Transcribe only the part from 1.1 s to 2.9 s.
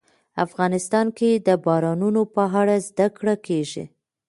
کې د بارانونو په اړه